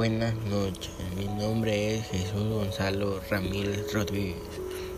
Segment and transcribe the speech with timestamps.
[0.00, 4.38] Buenas noches, mi nombre es Jesús Gonzalo Ramírez Rodríguez,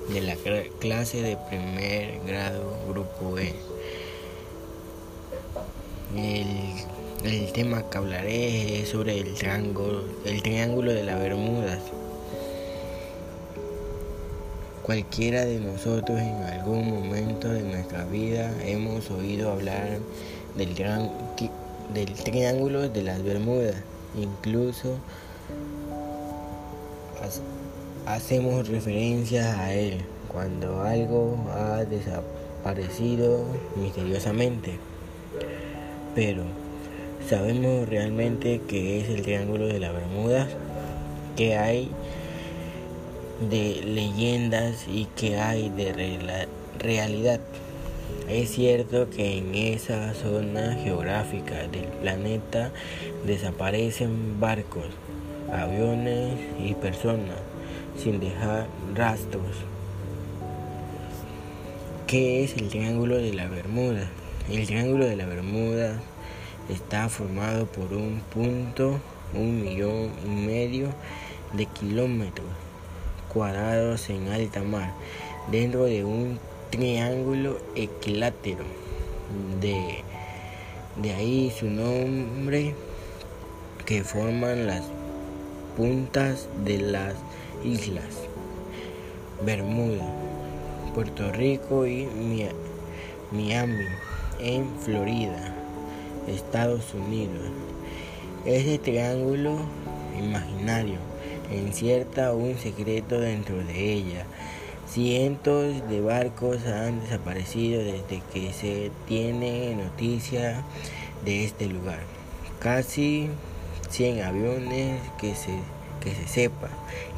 [0.08, 0.36] de la
[0.78, 3.52] clase de primer grado, grupo E.
[7.24, 11.80] El, tema que hablaré es sobre el triángulo, el triángulo de las Bermudas.
[14.84, 19.98] Cualquiera de nosotros en algún momento de nuestra vida hemos oído hablar
[20.54, 20.76] del,
[21.92, 23.74] del triángulo de las Bermudas
[24.16, 24.96] Incluso
[28.06, 33.44] hacemos referencia a él cuando algo ha desaparecido
[33.76, 34.78] misteriosamente.
[36.14, 36.42] Pero,
[37.28, 40.48] ¿sabemos realmente qué es el Triángulo de la Bermuda?
[41.36, 41.90] ¿Qué hay
[43.50, 47.40] de leyendas y qué hay de realidad?
[48.28, 52.70] Es cierto que en esa zona geográfica del planeta
[53.26, 54.86] desaparecen barcos,
[55.52, 57.38] aviones y personas
[57.96, 59.56] sin dejar rastros.
[62.06, 64.08] ¿Qué es el Triángulo de la Bermuda?
[64.50, 66.00] El Triángulo de la Bermuda
[66.68, 69.00] está formado por un punto,
[69.34, 70.88] un millón y medio
[71.52, 72.46] de kilómetros
[73.32, 74.92] cuadrados en alta mar,
[75.50, 76.38] dentro de un
[76.72, 78.64] triángulo equilátero.
[79.60, 80.02] De,
[80.96, 82.74] de ahí su nombre
[83.84, 84.82] que forman las
[85.76, 87.14] puntas de las
[87.62, 88.04] islas
[89.44, 90.06] Bermuda,
[90.94, 92.08] Puerto Rico y
[93.30, 93.84] Miami
[94.40, 95.54] en Florida,
[96.26, 97.50] Estados Unidos.
[98.46, 99.58] Ese triángulo
[100.18, 100.98] imaginario
[101.50, 104.26] encierta un secreto dentro de ella
[104.86, 110.62] Cientos de barcos han desaparecido desde que se tiene noticia
[111.24, 112.00] de este lugar.
[112.58, 113.28] Casi
[113.90, 115.58] 100 aviones que se,
[116.00, 116.68] que se sepa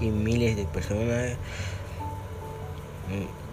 [0.00, 1.32] y miles de personas
[3.08, 3.44] mm,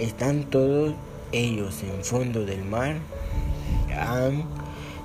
[0.00, 0.94] están todos
[1.32, 2.96] ellos en fondo del mar
[3.98, 4.44] han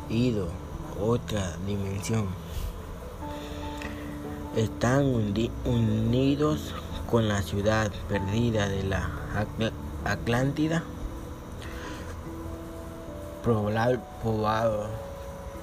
[0.10, 0.50] ido
[1.00, 2.28] otra dimensión
[4.56, 5.06] están
[5.66, 6.74] unidos
[7.10, 9.10] con la ciudad perdida de la
[10.06, 10.84] Atlántida.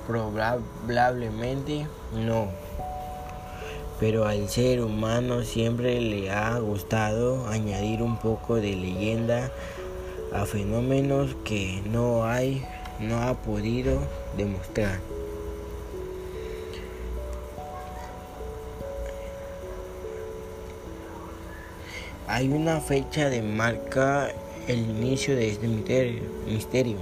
[0.07, 2.49] Probablemente no.
[3.99, 9.51] Pero al ser humano siempre le ha gustado añadir un poco de leyenda
[10.35, 12.65] a fenómenos que no hay,
[13.01, 14.01] no ha podido
[14.37, 14.99] demostrar.
[22.29, 24.29] Hay una fecha de marca
[24.69, 25.67] el inicio de este
[26.47, 26.99] misterio.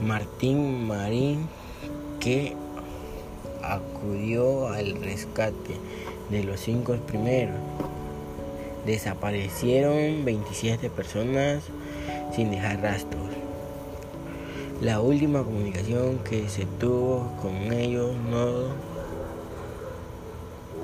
[0.00, 1.48] Martín Marín
[2.20, 2.54] que
[3.62, 5.76] acudió al rescate
[6.30, 7.56] de los cinco primeros.
[8.86, 11.64] Desaparecieron 27 personas
[12.34, 13.22] sin dejar rastros.
[14.80, 18.87] La última comunicación que se tuvo con ellos no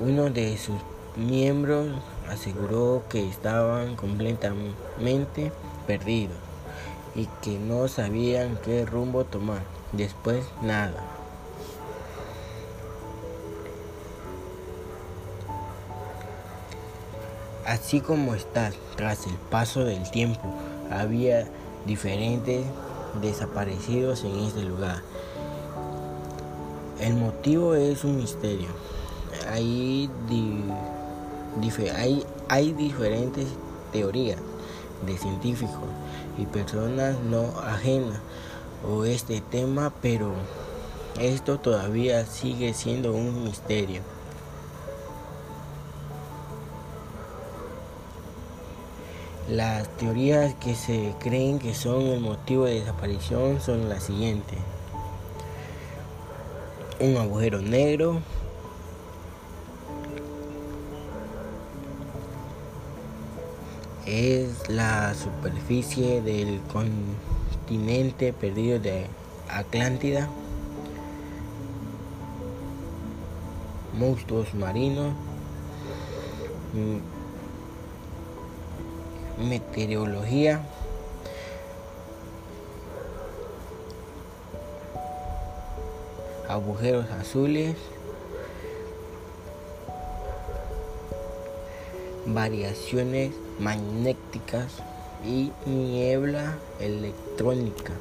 [0.00, 0.77] uno de sus
[1.16, 1.87] miembros
[2.28, 5.53] aseguró que estaban completamente
[5.87, 6.37] perdidos
[7.15, 9.62] y que no sabían qué rumbo tomar.
[9.93, 11.05] Después nada.
[17.64, 20.52] Así como está, tras el paso del tiempo,
[20.91, 21.49] había
[21.87, 22.67] diferentes
[23.23, 25.02] desaparecidos en este lugar.
[27.00, 28.69] El motivo es un misterio
[29.49, 30.11] hay,
[31.96, 33.46] hay, hay diferentes
[33.93, 34.38] teorías
[35.06, 35.88] de científicos
[36.38, 38.19] y personas no ajenas
[38.85, 40.32] a este tema, pero
[41.20, 44.02] esto todavía sigue siendo un misterio.
[49.49, 54.58] Las teorías que se creen que son el motivo de desaparición son las siguientes.
[56.99, 58.20] Un agujero negro,
[64.06, 69.06] es la superficie del continente perdido de
[69.49, 70.29] Atlántida,
[73.99, 75.15] monstruos marinos,
[79.39, 80.61] meteorología,
[86.49, 87.77] agujeros azules,
[92.27, 94.83] variaciones magnéticas
[95.25, 97.93] y niebla electrónica.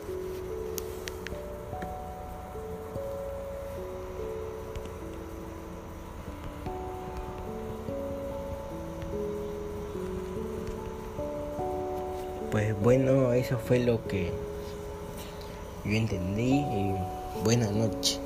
[12.52, 14.32] Pues bueno, eso fue lo que
[15.86, 16.96] yo entendí y
[17.44, 18.23] buenas noches.